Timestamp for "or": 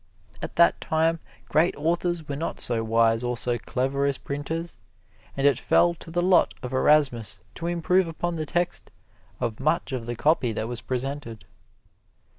3.23-3.37